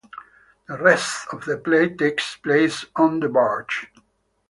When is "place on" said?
2.37-3.19